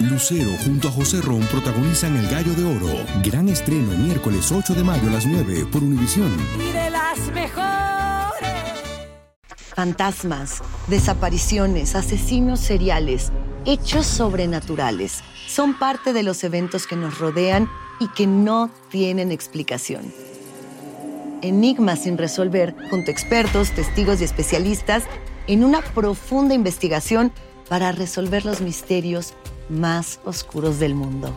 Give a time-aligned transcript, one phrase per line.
[0.00, 2.88] Lucero junto a José Ron protagonizan El Gallo de Oro.
[3.22, 6.32] Gran estreno miércoles 8 de mayo a las 9 por Univisión.
[6.58, 8.50] Y de las mejores.
[9.76, 13.30] Fantasmas, desapariciones, asesinos seriales,
[13.66, 20.12] hechos sobrenaturales son parte de los eventos que nos rodean y que no tienen explicación.
[21.40, 25.04] Enigmas sin resolver junto a expertos, testigos y especialistas
[25.46, 27.30] en una profunda investigación
[27.68, 29.34] para resolver los misterios
[29.68, 31.34] más oscuros del mundo.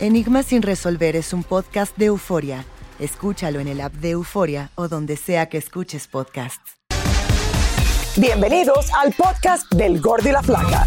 [0.00, 2.64] Enigmas sin resolver es un podcast de euforia.
[2.98, 6.78] Escúchalo en el app de Euforia o donde sea que escuches podcasts.
[8.16, 10.86] Bienvenidos al podcast del Gordi y la Flaca.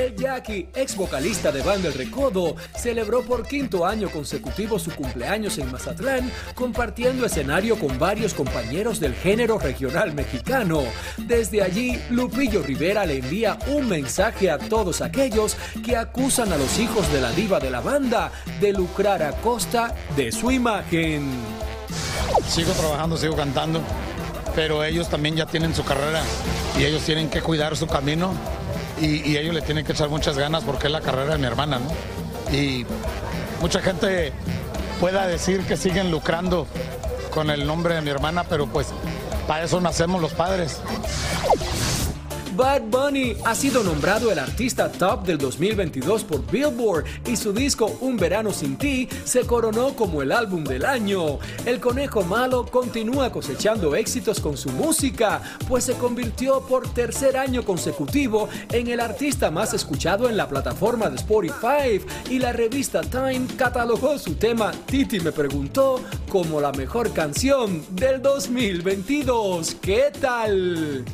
[0.00, 5.58] El Jackie, ex vocalista de Banda El Recodo, celebró por quinto año consecutivo su cumpleaños
[5.58, 10.84] en Mazatlán, compartiendo escenario con varios compañeros del género regional mexicano.
[11.18, 16.78] Desde allí, Lupillo Rivera le envía un mensaje a todos aquellos que acusan a los
[16.78, 21.28] hijos de la diva de la banda de lucrar a costa de su imagen.
[22.48, 23.82] Sigo trabajando, sigo cantando,
[24.54, 26.22] pero ellos también ya tienen su carrera
[26.78, 28.59] y ellos tienen que cuidar su camino
[29.00, 31.46] y, y ellos le tienen que echar muchas ganas porque es la carrera de mi
[31.46, 32.54] hermana, ¿no?
[32.54, 32.84] Y
[33.60, 34.32] mucha gente
[35.00, 36.66] pueda decir que siguen lucrando
[37.30, 38.88] con el nombre de mi hermana, pero pues
[39.46, 40.80] para eso nacemos los padres.
[42.60, 47.86] Bad Bunny ha sido nombrado el artista top del 2022 por Billboard y su disco
[48.02, 51.38] Un Verano Sin Ti se coronó como el álbum del año.
[51.64, 57.64] El conejo malo continúa cosechando éxitos con su música, pues se convirtió por tercer año
[57.64, 63.46] consecutivo en el artista más escuchado en la plataforma de Spotify y la revista Time
[63.56, 69.76] catalogó su tema Titi me preguntó como la mejor canción del 2022.
[69.80, 71.06] ¿Qué tal?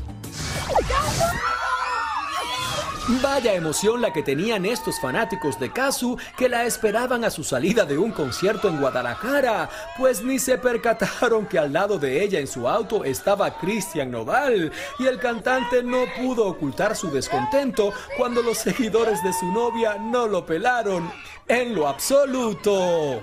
[3.23, 7.85] Vaya emoción la que tenían estos fanáticos de Kazu que la esperaban a su salida
[7.85, 12.49] de un concierto en Guadalajara, pues ni se percataron que al lado de ella en
[12.49, 18.59] su auto estaba Cristian Nodal y el cantante no pudo ocultar su descontento cuando los
[18.59, 21.09] seguidores de su novia no lo pelaron
[21.47, 23.23] en lo absoluto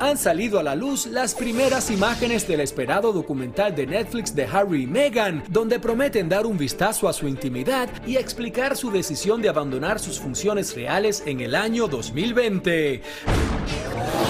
[0.00, 4.84] han salido a la luz las primeras imágenes del esperado documental de Netflix de Harry
[4.84, 9.50] y Meghan, donde prometen dar un vistazo a su intimidad y explicar su decisión de
[9.50, 13.02] abandonar sus funciones reales en el año 2020.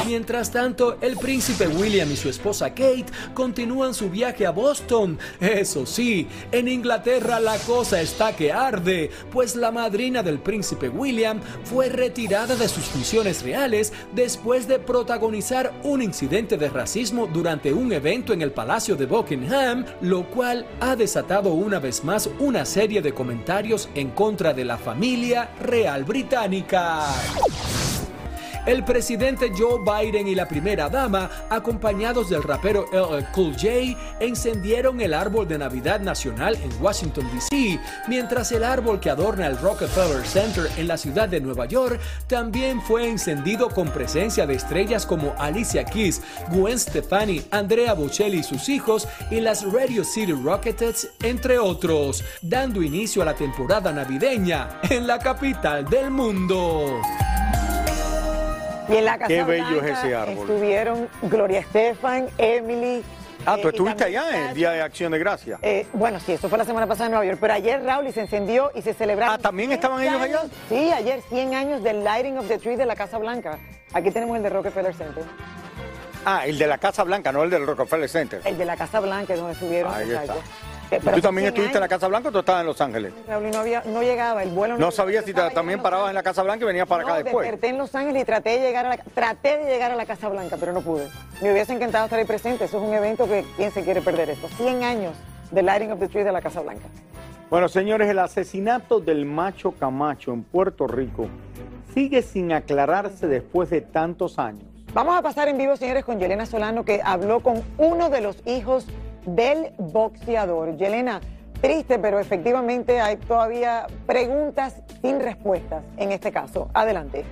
[0.06, 5.18] Mientras tanto, el príncipe William y su esposa Kate continúan su viaje a Boston.
[5.40, 11.40] Eso sí, en Inglaterra la cosa está que arde, pues la madrina del príncipe William
[11.64, 17.92] fue retirada de sus funciones reales después de protagonizar un incidente de racismo durante un
[17.92, 23.02] evento en el Palacio de Buckingham, lo cual ha desatado una vez más una serie
[23.02, 27.04] de comentarios en contra de la familia real británica.
[28.66, 35.00] El presidente Joe Biden y la primera dama, acompañados del rapero LL Cool J, encendieron
[35.00, 40.26] el árbol de Navidad Nacional en Washington, D.C., mientras el árbol que adorna el Rockefeller
[40.26, 45.34] Center en la ciudad de Nueva York también fue encendido con presencia de estrellas como
[45.38, 51.58] Alicia Keys, Gwen Stefani, Andrea Bocelli y sus hijos y las Radio City Rockettes, entre
[51.58, 57.00] otros, dando inicio a la temporada navideña en la capital del mundo.
[58.90, 60.50] Y en la Casa Qué bello es ese árbol.
[60.50, 63.04] Estuvieron Gloria Estefan, Emily.
[63.46, 64.54] Ah, eh, tú y estuviste allá en el.
[64.54, 65.58] Día de Acción de Gracia.
[65.62, 68.12] Eh, bueno, sí, eso fue la semana pasada en Nueva York, pero ayer Raúl y
[68.12, 69.34] se encendió y se celebraron.
[69.34, 70.42] Ah, ¿también 100 estaban ellos allá?
[70.68, 73.58] Sí, ayer 100 años del Lighting of the Tree de la Casa Blanca.
[73.92, 75.24] Aquí tenemos el de Rockefeller Center.
[76.24, 78.42] Ah, el de la Casa Blanca, no el del Rockefeller Center.
[78.44, 79.94] El de la Casa Blanca, donde estuvieron.
[79.94, 80.34] Ahí está.
[80.90, 80.96] Exacto.
[80.96, 82.66] ¿Y Eh, pero tú también 100 estuviste en la Casa Blanca o tú estabas en
[82.66, 83.12] Los Ángeles?
[83.28, 86.14] Raúl, y no, había, no llegaba, el vuelo No sabía si te- también parabas en
[86.14, 87.44] la Casa Blanca y venías para acá No, después.
[87.46, 90.06] desperté en Los Ángeles y traté de llegar a la, traté de llegar a la
[90.06, 91.08] Casa Blanca, pero no pude.
[91.42, 92.64] Me hubiese encantado estar ahí presente.
[92.64, 94.48] Eso es un evento que quién se quiere perder esto.
[94.48, 95.14] 100 años
[95.50, 96.86] del Lighting of the Tree de la Casa Blanca.
[97.50, 101.26] Bueno, señores, el asesinato del macho Camacho en Puerto Rico
[101.94, 104.62] sigue sin aclararse después de tantos años.
[104.94, 108.36] Vamos a pasar en vivo, señores, con Yelena Solano, que habló con uno de los
[108.46, 108.86] hijos
[109.26, 110.76] del boxeador.
[110.76, 111.20] Yelena,
[111.60, 116.68] triste, pero efectivamente hay todavía preguntas sin respuestas en este caso.
[116.74, 117.24] Adelante.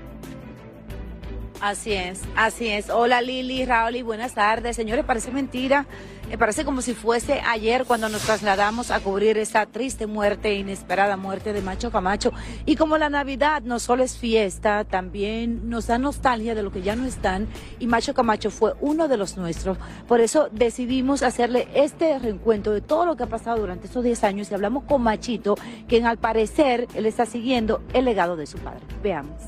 [1.61, 2.89] Así es, así es.
[2.89, 4.77] Hola Lili, Raúl y buenas tardes.
[4.77, 5.87] Señores, parece mentira.
[6.31, 11.17] Me parece como si fuese ayer cuando nos trasladamos a cubrir esa triste muerte, inesperada
[11.17, 12.33] muerte de Macho Camacho.
[12.67, 16.83] Y como la Navidad no solo es fiesta, también nos da nostalgia de lo que
[16.83, 17.49] ya no están.
[17.79, 19.79] Y Macho Camacho fue uno de los nuestros.
[20.07, 24.23] Por eso decidimos hacerle este reencuentro de todo lo que ha pasado durante estos 10
[24.25, 24.51] años.
[24.51, 25.57] Y hablamos con Machito,
[25.89, 28.83] quien al parecer él está siguiendo el legado de su padre.
[29.03, 29.41] Veamos.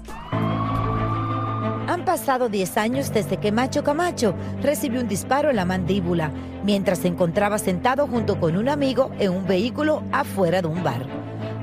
[1.91, 6.31] Han pasado 10 años desde que Macho Camacho recibió un disparo en la mandíbula
[6.65, 11.05] mientras se encontraba sentado junto con un amigo en un vehículo afuera de un bar.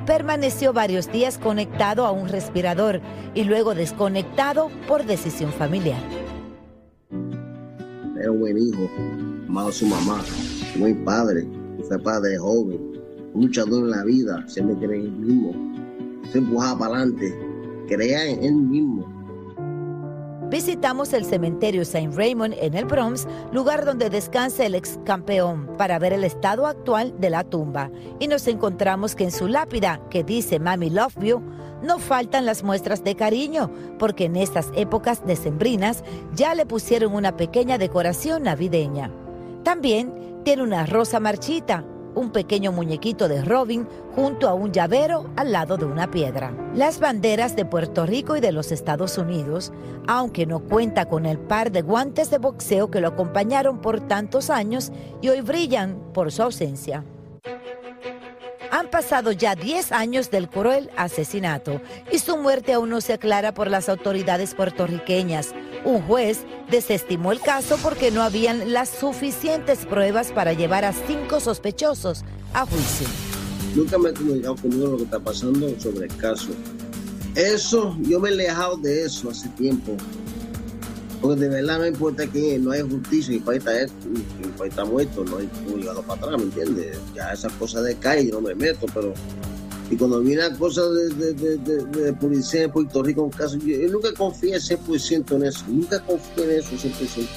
[0.05, 2.99] Permaneció varios días conectado a un respirador
[3.35, 6.01] y luego desconectado por decisión familiar.
[8.19, 8.89] Era un buen hijo,
[9.47, 10.21] amado su mamá,
[10.77, 11.47] muy padre,
[11.87, 12.99] fue padre joven,
[13.33, 15.53] luchador en la vida, siempre creía en él mismo,
[16.33, 17.33] se empujaba para adelante,
[17.87, 19.16] creía en él mismo
[20.49, 22.11] visitamos el cementerio St.
[22.13, 27.13] Raymond en el Bronx, lugar donde descansa el ex campeón, para ver el estado actual
[27.19, 27.91] de la tumba.
[28.19, 31.41] Y nos encontramos que en su lápida, que dice Mami Love You,
[31.81, 36.03] no faltan las muestras de cariño, porque en estas épocas decembrinas
[36.33, 39.11] ya le pusieron una pequeña decoración navideña.
[39.63, 41.83] También tiene una rosa marchita,
[42.17, 46.51] un pequeño muñequito de Robin junto a un llavero al lado de una piedra.
[46.73, 49.71] Las banderas de Puerto Rico y de los Estados Unidos,
[50.07, 54.49] aunque no cuenta con el par de guantes de boxeo que lo acompañaron por tantos
[54.49, 54.91] años
[55.21, 57.03] y hoy brillan por su ausencia.
[58.71, 61.81] Han pasado ya 10 años del cruel asesinato
[62.11, 65.53] y su muerte aún no se aclara por las autoridades puertorriqueñas.
[65.85, 71.39] Un juez desestimó el caso porque no habían las suficientes pruebas para llevar a cinco
[71.39, 72.23] sospechosos
[72.53, 73.07] a juicio.
[73.75, 76.49] Nunca me he comunicado conmigo lo que está pasando sobre el caso.
[77.35, 79.95] Eso, yo me he alejado de eso hace tiempo.
[81.21, 83.89] Porque de verdad me importa que no hay justicia el país está, el
[84.57, 86.97] país está muerto, no hay llevarlo para atrás, ¿me entiendes?
[87.15, 89.13] Ya esas cosas de calle yo no me meto, pero.
[89.89, 94.13] Y cuando viene cosas de, de, de, de, policía Puerto Rico, un caso, yo, nunca
[94.13, 97.27] confié 100% en eso, nunca confié en eso 100%.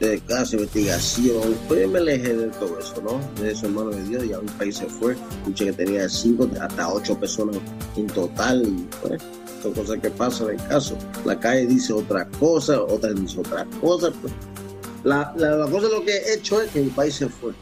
[0.00, 3.20] De caso, investigación, pues me alejé de todo eso, ¿no?
[3.40, 5.12] De eso, hermano de Dios, ya un país se fue.
[5.12, 7.58] Escuché que tenía cinco, hasta ocho personas
[7.96, 9.22] en total, y pues
[9.62, 10.96] son cosas que pasan en el caso.
[11.24, 14.10] La calle dice otra cosa, otra dice otra cosa.
[14.20, 14.32] Pues.
[15.04, 17.52] La, la, cosa lo que he hecho es que mi país se fue.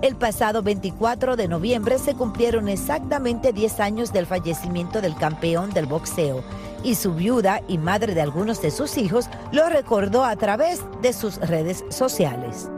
[0.00, 5.86] El pasado 24 de noviembre se cumplieron exactamente 10 años del fallecimiento del campeón del
[5.86, 6.44] boxeo
[6.84, 11.12] y su viuda y madre de algunos de sus hijos lo recordó a través de
[11.12, 12.68] sus redes sociales.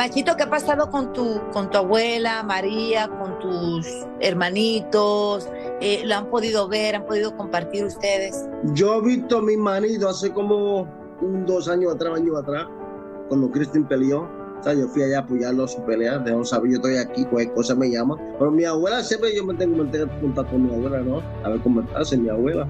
[0.00, 3.86] Machito, ¿qué ha pasado con tu, con tu abuela, María, con tus
[4.20, 5.46] hermanitos?
[5.82, 6.96] Eh, ¿Lo han podido ver?
[6.96, 8.48] ¿Han podido compartir ustedes?
[8.72, 10.88] Yo he visto a mi marido hace como
[11.20, 12.66] un, dos años atrás, años atrás,
[13.28, 14.22] cuando Cristian peleó.
[14.58, 16.96] O sea, yo fui allá a apoyarlo a su pelea, de no saber, yo estoy
[16.96, 18.16] aquí, cualquier cosa me llama.
[18.38, 21.20] Pero mi abuela siempre yo me tengo que contar con mi abuela, ¿no?
[21.44, 22.66] A ver cómo está, mi abuela.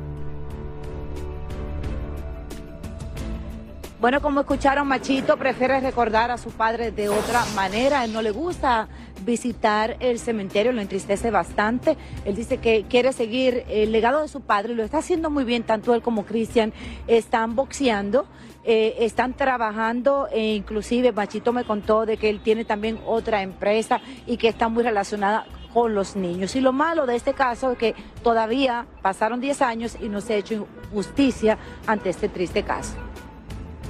[4.00, 8.02] Bueno, como escucharon, Machito prefiere recordar a su padre de otra manera.
[8.02, 8.88] Él no le gusta
[9.26, 11.98] visitar el cementerio, lo entristece bastante.
[12.24, 15.64] Él dice que quiere seguir el legado de su padre, lo está haciendo muy bien,
[15.64, 16.72] tanto él como Cristian
[17.08, 18.26] están boxeando.
[18.64, 24.00] Eh, están trabajando e inclusive Machito me contó de que él tiene también otra empresa
[24.26, 26.56] y que está muy relacionada con los niños.
[26.56, 30.34] Y lo malo de este caso es que todavía pasaron 10 años y no se
[30.34, 32.96] ha hecho justicia ante este triste caso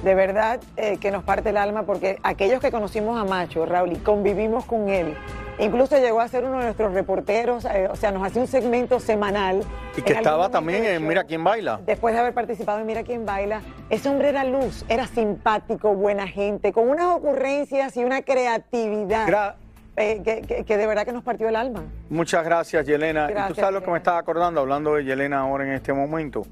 [0.03, 3.93] de verdad eh, que nos parte el alma porque aquellos que conocimos a Macho, Raúl,
[3.93, 5.15] y convivimos con él,
[5.59, 8.99] incluso llegó a ser uno de nuestros reporteros, eh, o sea, nos hacía un segmento
[8.99, 9.63] semanal.
[9.95, 11.79] Y que estaba también en Mira quién baila.
[11.85, 16.27] Después de haber participado en Mira quién baila, ese hombre era luz, era simpático, buena
[16.27, 19.27] gente, con unas ocurrencias y una creatividad.
[19.27, 19.55] Gra
[19.97, 21.83] eh, que, que, que, de verdad que nos partió el alma.
[22.09, 23.27] Muchas gracias, Yelena.
[23.27, 25.91] Gracias, y tú sabes lo que me estaba acordando, hablando de Yelena ahora en este
[25.91, 26.43] momento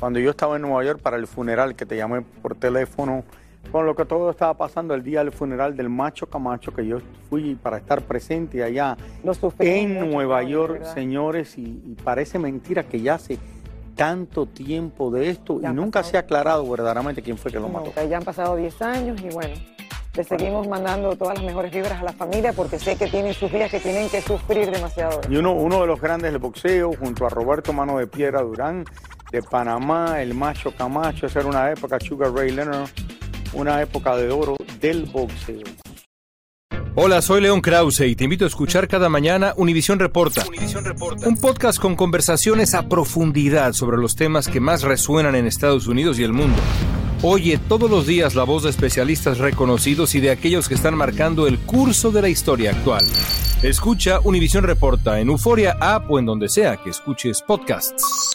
[0.00, 3.22] cuando yo estaba en Nueva York para el funeral, que te llamé por teléfono,
[3.70, 6.98] con lo que todo estaba pasando el día del funeral del macho Camacho, que yo
[7.28, 8.96] fui para estar presente allá
[9.58, 13.38] en Nueva York, señores, y, y, parece mentira que ya hace
[13.94, 16.10] tanto tiempo de esto ya y nunca pasado.
[16.10, 17.92] se ha aclarado verdaderamente quién fue que lo no, mató.
[18.08, 19.54] Ya han pasado 10 años y bueno,
[20.14, 23.52] le seguimos mandando todas las mejores vibras a la familia porque sé que tienen sus
[23.52, 25.20] días que tienen que sufrir demasiado.
[25.28, 28.86] Y uno, uno de los grandes del boxeo, junto a Roberto Mano de Piedra Durán,
[29.30, 32.88] de Panamá, el macho Camacho, esa era una época, Sugar Ray Leonard,
[33.52, 35.64] una época de oro del boxeo.
[36.96, 40.44] Hola, soy León Krause y te invito a escuchar cada mañana Univisión Reporta.
[41.24, 46.18] Un podcast con conversaciones a profundidad sobre los temas que más resuenan en Estados Unidos
[46.18, 46.58] y el mundo.
[47.22, 51.46] Oye todos los días la voz de especialistas reconocidos y de aquellos que están marcando
[51.46, 53.04] el curso de la historia actual.
[53.62, 58.34] Escucha Univisión Reporta en Euforia App o en donde sea que escuches podcasts.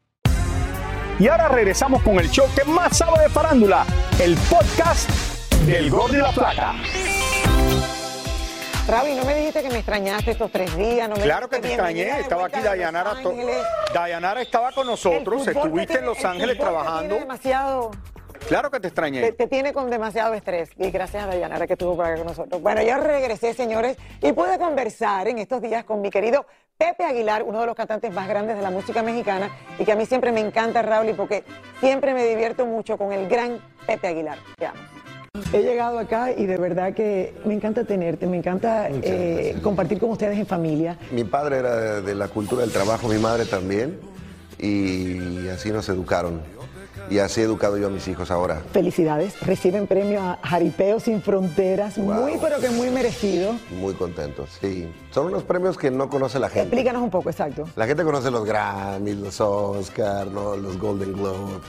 [1.21, 3.85] Y ahora regresamos con el show que más sabe de farándula,
[4.19, 5.07] el podcast
[5.67, 6.73] del Gol de la Plata.
[8.87, 11.07] Ravi, no me dijiste que me extrañaste estos tres días.
[11.07, 13.17] No me Claro que te extrañé, estaba aquí Dayanara.
[13.93, 17.09] Dayanara estaba con nosotros, estuviste te en Los Ángeles te trabajando.
[17.09, 17.91] tiene demasiado,
[18.47, 19.31] Claro que te te, extrañé.
[19.33, 20.71] te tiene con demasiado estrés.
[20.77, 22.59] Y gracias a Dayanara que estuvo por acá con nosotros.
[22.63, 26.47] Bueno, yo regresé, señores, y pude conversar en estos días con mi querido
[26.81, 29.95] Pepe Aguilar, uno de los cantantes más grandes de la música mexicana, y que a
[29.95, 31.43] mí siempre me encanta, Raúl, porque
[31.79, 34.39] siempre me divierto mucho con el gran Pepe Aguilar.
[35.53, 40.09] He llegado acá y de verdad que me encanta tenerte, me encanta eh, compartir con
[40.09, 40.97] ustedes en familia.
[41.11, 43.99] Mi padre era de, de la cultura del trabajo, mi madre también,
[44.57, 46.41] y así nos educaron.
[47.11, 48.61] Y así he educado yo a mis hijos ahora.
[48.71, 53.53] Felicidades, reciben premio a Jaripeo Sin Fronteras, muy pero que muy merecido.
[53.69, 54.89] Muy contentos, sí.
[55.09, 56.61] Son unos premios que no conoce la gente.
[56.61, 57.65] Explícanos un poco, exacto.
[57.75, 60.55] La gente conoce los Grammys, los Oscar, ¿no?
[60.55, 61.59] los Golden Globes,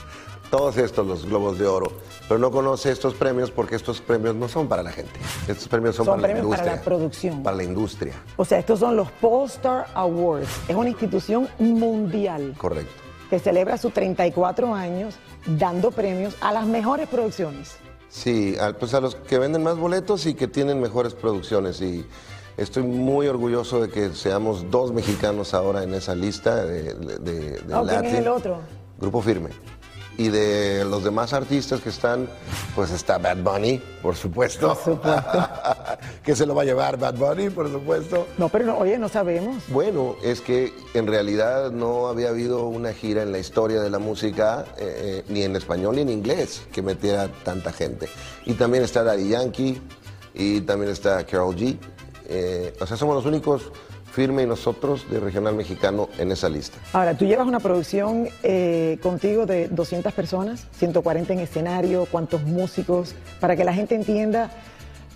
[0.49, 1.91] todos estos, los Globos de Oro,
[2.29, 5.19] pero no conoce estos premios porque estos premios no son para la gente.
[5.49, 6.75] Estos premios son, Son para la premios para industria.
[6.77, 7.43] la producción.
[7.43, 10.47] Para la industria, O sea, estos son los Pollstar Awards.
[10.69, 13.02] Es una institución mundial correcto.
[13.33, 15.15] Que celebra sus 34 años
[15.47, 17.77] dando premios a las mejores producciones.
[18.07, 21.81] Sí, a, pues a los que venden más boletos y que tienen mejores producciones.
[21.81, 22.05] Y
[22.57, 27.51] estoy muy orgulloso de que seamos dos mexicanos ahora en esa lista de, de, de-
[27.61, 28.59] de ¿Quién es el otro?
[28.99, 29.49] Grupo Firme.
[30.17, 32.29] Y de los demás artistas que están,
[32.75, 34.77] pues está Bad Bunny, por supuesto.
[36.23, 38.27] que se lo va a llevar Bad Bunny, por supuesto.
[38.37, 39.63] No, pero no, oye, no sabemos.
[39.69, 43.99] Bueno, es que en realidad no había habido una gira en la historia de la
[43.99, 48.07] música, eh, eh, ni en español ni en inglés, que metiera tanta gente.
[48.45, 49.81] Y también está Daddy Yankee,
[50.33, 51.77] y también está Carol G.
[52.27, 53.71] Eh, o sea, somos los únicos,
[54.13, 56.77] Firme y nosotros, de Regional Mexicano en esa lista.
[56.93, 63.15] Ahora, tú llevas una producción eh, contigo de 200 personas, 140 en escenario, cuántos músicos,
[63.39, 64.51] para que la gente entienda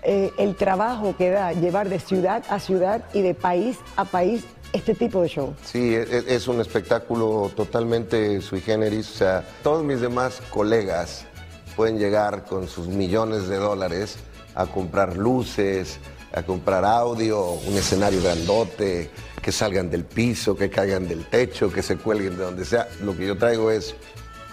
[0.02, 4.44] eh, el trabajo que da llevar de ciudad a ciudad y de país a país
[4.74, 5.54] este tipo de show.
[5.64, 9.12] Sí, e- e- es un espectáculo totalmente sui generis.
[9.12, 11.24] O sea, todos mis demás colegas
[11.76, 14.18] pueden llegar con sus millones de dólares
[14.56, 16.00] a comprar luces,
[16.34, 19.10] a comprar audio, un escenario grandote,
[19.42, 22.88] que salgan del piso, que caigan del techo, que se cuelguen de donde sea.
[23.02, 23.96] Lo que yo traigo es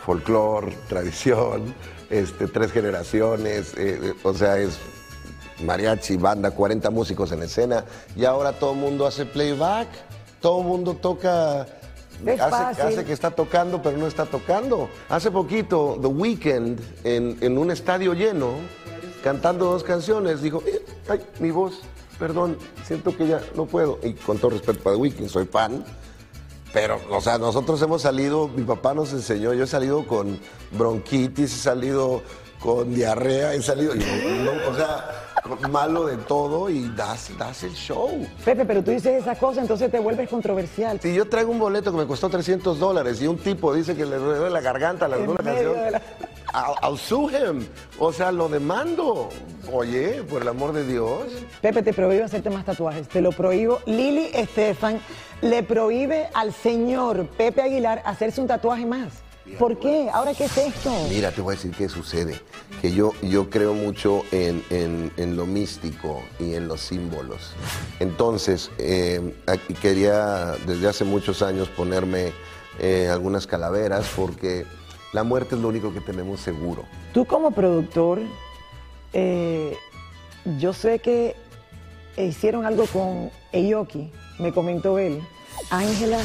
[0.04, 1.75] folclore, tradición,
[2.11, 4.78] este, tres generaciones, eh, eh, o sea, es
[5.64, 7.85] mariachi, banda, 40 músicos en escena
[8.16, 9.88] y ahora todo el mundo hace playback,
[10.40, 11.66] todo el mundo toca,
[12.38, 14.88] hace que está tocando pero no está tocando.
[15.09, 18.52] Hace poquito, The Weeknd, en, en un estadio lleno,
[19.25, 21.81] cantando dos canciones, dijo, "Eh, ay, mi voz,
[22.19, 23.99] perdón, siento que ya no puedo.
[24.04, 25.83] Y con todo respeto para The Weeknd, soy fan.
[26.75, 30.38] Pero, o sea, nosotros hemos salido, mi papá nos enseñó, yo he salido con
[30.73, 32.23] bronquitis, he salido
[32.61, 38.26] con diarrea, he salido, no, o sea, malo de todo y das, das el show.
[38.45, 40.99] Pepe, pero tú dices esas cosas, entonces te vuelves controversial.
[41.00, 44.04] Si yo traigo un boleto que me costó 300 dólares y un tipo dice que
[44.04, 46.02] le duele la garganta a la En segunda medio canción, la-
[46.54, 47.66] I'll, I'll sue him.
[47.99, 49.28] O sea, lo demando.
[49.73, 51.25] Oye, por el amor de Dios.
[51.61, 53.80] Pepe, te prohíbo hacerte más tatuajes, te lo prohíbo.
[53.87, 55.00] Lili Estefan
[55.42, 59.12] le prohíbe al señor Pepe Aguilar hacerse un tatuaje más.
[59.58, 60.08] ¿Por qué?
[60.11, 60.90] ¿Ahora qué es esto?
[61.11, 62.40] Mira, te voy a decir qué sucede.
[62.80, 67.52] Que yo, yo creo mucho en, en- en lo místico y en los símbolos.
[68.00, 72.32] Entonces, eh, aquí quería desde hace muchos años ponerme
[72.78, 74.64] eh, algunas calaveras porque
[75.14, 76.83] la muerte es lo único que tenemos seguro.
[77.12, 78.18] Tú como productor,
[79.12, 79.76] eh,
[80.59, 81.37] yo sé que
[82.16, 85.23] hicieron algo con Eyoki, me comentó él.
[85.71, 86.18] Ángela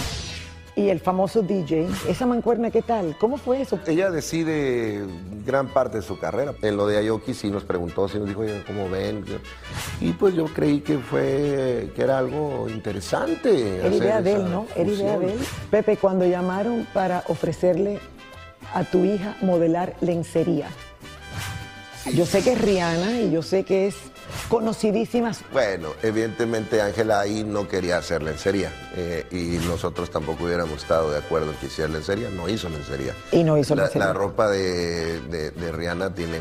[0.75, 1.87] y el famoso DJ.
[2.07, 3.15] Esa mancuerna, ¿qué tal?
[3.19, 3.79] ¿Cómo fue eso?
[3.85, 5.05] Ella decide
[5.45, 6.55] gran parte de su carrera.
[6.63, 9.23] En lo de Ayoki sí nos preguntó, sí nos dijo, oye, ¿cómo ven?
[10.01, 13.77] Y pues yo creí que fue, que era algo interesante.
[13.85, 14.65] Era idea de él, ¿no?
[14.75, 15.39] Era idea de él.
[15.69, 17.99] Pepe, cuando llamaron para ofrecerle
[18.73, 20.69] a tu hija modelar lencería.
[22.13, 23.95] Yo sé que es Rihanna y yo sé que es
[24.47, 25.31] conocidísima.
[25.51, 31.17] Bueno, evidentemente Ángela ahí no quería hacer lencería eh, y nosotros tampoco hubiéramos estado de
[31.19, 33.13] acuerdo en que hiciera lencería, no hizo lencería.
[33.31, 34.07] Y no hizo la, lencería.
[34.07, 36.39] La ropa de, de- de Rihanna tiene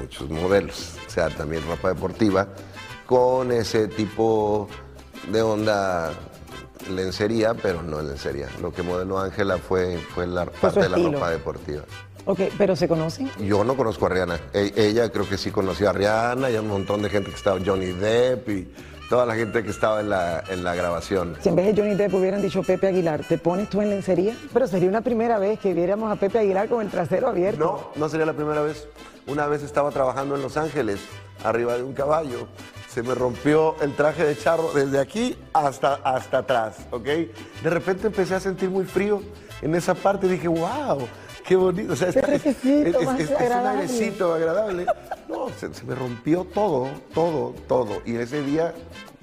[0.00, 2.48] muchos modelos, o sea, también ropa deportiva
[3.06, 4.68] con ese tipo
[5.30, 6.12] de onda
[6.90, 8.48] lencería, pero no lencería.
[8.60, 11.82] Lo que modeló Ángela fue, fue la parte de la ropa deportiva.
[12.24, 13.30] Ok, pero ¿se conocen?
[13.38, 14.40] Yo no conozco a Rihanna.
[14.52, 17.36] E- ella creo que sí conoció a Rihanna y a un montón de gente que
[17.36, 18.68] estaba, Johnny Depp y
[19.08, 21.36] toda la gente que estaba en la, en la grabación.
[21.40, 24.34] Si en vez de Johnny Depp hubieran dicho Pepe Aguilar, ¿te pones tú en lencería?
[24.52, 27.92] Pero sería una primera vez que viéramos a Pepe Aguilar con el trasero abierto.
[27.94, 28.88] No, no sería la primera vez.
[29.28, 30.98] Una vez estaba trabajando en Los Ángeles,
[31.44, 32.48] arriba de un caballo.
[32.96, 37.04] Se me rompió el traje de charro desde aquí hasta, hasta atrás, ¿ok?
[37.04, 39.20] De repente empecé a sentir muy frío
[39.60, 41.06] en esa parte y dije, wow,
[41.46, 41.92] qué bonito.
[41.92, 44.86] O sea, es, trajecito es- más es- es un airecito agradable.
[45.28, 48.00] No, se, se me rompió todo, todo, todo.
[48.06, 48.72] Y ese día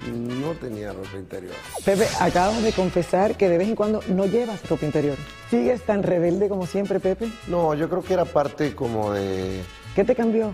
[0.08, 1.56] no tenía ropa interior.
[1.84, 5.18] Pepe, acabas de confesar que de vez en cuando no llevas ropa interior.
[5.50, 7.27] ¿Sigues tan rebelde como siempre, Pepe?
[7.48, 9.63] No, yo creo que era parte como de...
[9.96, 10.51] ¿Qué te cambió?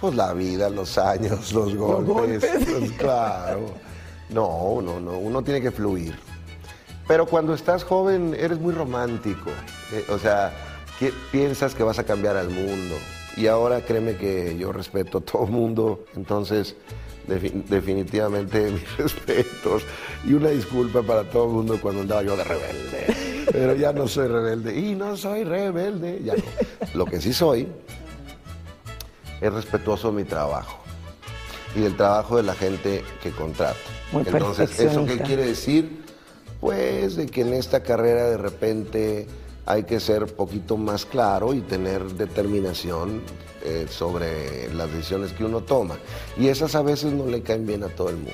[0.00, 2.06] Pues la vida, los años, los golpes.
[2.42, 2.64] golpes.
[2.78, 3.66] pues, claro.
[4.30, 6.14] No, no, no, uno tiene que fluir.
[7.06, 9.50] Pero cuando estás joven eres muy romántico.
[9.92, 10.52] Eh, o sea,
[10.98, 12.96] que piensas que vas a cambiar al mundo.
[13.36, 16.04] Y ahora créeme que yo respeto a todo el mundo.
[16.16, 16.76] Entonces,
[17.26, 19.82] defi- definitivamente mis respetos.
[20.26, 23.46] Y una disculpa para todo el mundo cuando andaba yo de rebelde.
[23.50, 24.78] Pero ya no soy rebelde.
[24.78, 26.20] Y no soy rebelde.
[26.22, 26.42] Ya no.
[26.94, 27.66] Lo que sí soy
[29.40, 30.78] es respetuoso de mi trabajo
[31.74, 33.78] y del trabajo de la gente que contrato.
[34.12, 36.04] Muy Entonces, ¿eso qué quiere decir?
[36.60, 39.26] Pues de que en esta carrera de repente
[39.66, 43.22] hay que ser poquito más claro y tener determinación
[43.64, 45.98] eh, sobre las decisiones que uno toma.
[46.38, 48.32] Y esas a veces no le caen bien a todo el mundo.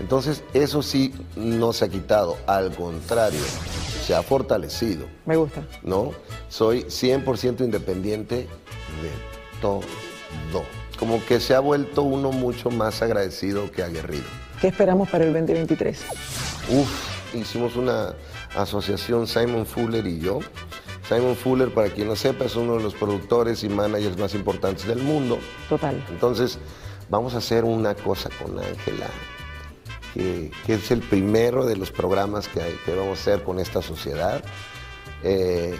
[0.00, 3.40] Entonces, eso sí no se ha quitado, al contrario,
[4.04, 5.06] se ha fortalecido.
[5.26, 5.62] Me gusta.
[5.82, 6.12] ¿no?
[6.48, 9.10] Soy 100% independiente de
[9.60, 9.82] todo.
[10.98, 14.22] Como que se ha vuelto uno mucho más agradecido que aguerrido.
[14.60, 15.98] ¿Qué esperamos para el 2023?
[16.68, 18.14] Uf, hicimos una
[18.56, 20.38] asociación Simon Fuller y yo.
[21.08, 24.86] Simon Fuller, para quien no sepa, es uno de los productores y managers más importantes
[24.86, 25.40] del mundo.
[25.68, 26.00] Total.
[26.08, 26.58] Entonces,
[27.10, 29.06] vamos a hacer una cosa con Ángela,
[30.14, 33.58] que, que es el primero de los programas que, hay- que vamos a hacer con
[33.58, 34.42] esta sociedad,
[35.24, 35.76] eh,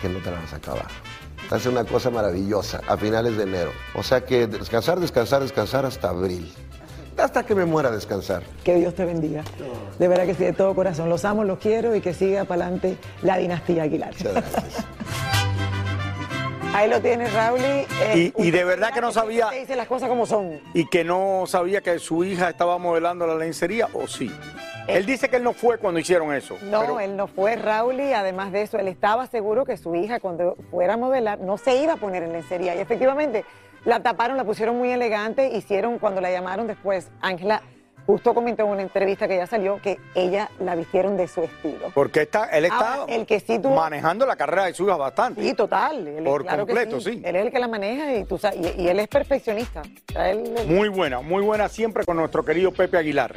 [0.00, 0.86] que no te la vas a acabar.
[1.58, 3.72] Ser una cosa maravillosa a finales de enero.
[3.94, 6.50] O sea que descansar, descansar, descansar hasta abril.
[7.18, 8.42] Hasta que me muera descansar.
[8.64, 9.42] Que Dios te bendiga.
[9.98, 11.10] De verdad que sí, de todo corazón.
[11.10, 14.14] Los amo, los quiero y que siga para adelante la dinastía Aguilar.
[16.74, 17.60] Ahí lo tienes, Raúl.
[18.14, 20.60] Y- y de verdad que no sabía- Te dice las cosas como son.
[20.72, 24.30] y que no sabía que su hija estaba modelando la lencería, ¿o sí?
[24.86, 26.56] Él dice que él no fue cuando hicieron eso.
[26.62, 29.94] No, pero- él no fue Raúl y además de eso, él estaba seguro que su
[29.94, 32.74] hija cuando fuera a modelar no se iba a poner en lencería.
[32.74, 33.44] Y efectivamente,
[33.84, 37.62] la taparon, la pusieron muy elegante, hicieron, cuando la llamaron después, Ángela
[38.10, 41.90] justo comentó en una entrevista que ya salió que ella la vistieron de su estilo.
[41.94, 44.96] Porque está, él está Ahora, el que sí tuvo- manejando la carrera de su hija
[44.96, 45.40] bastante.
[45.42, 46.08] Sí, total.
[46.08, 47.22] él- Por claro que completo, sí.
[47.24, 49.82] Él es el que la maneja y, tú sabes, y, y él es perfeccionista.
[49.82, 53.36] O sea, él- Muy buena, muy buena siempre con nuestro querido Pepe Aguilar.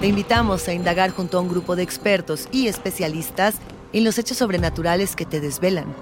[0.00, 3.56] Te invitamos a indagar junto a un grupo de expertos y especialistas
[3.92, 5.94] en los hechos sobrenaturales que te desvelan.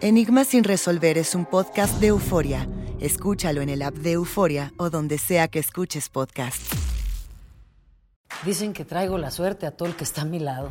[0.00, 2.68] Enigmas sin resolver es un podcast de euforia.
[2.98, 6.60] Escúchalo en el app de Euforia o donde sea que escuches podcast.
[8.44, 10.70] Dicen que traigo la suerte a todo el que está a mi lado.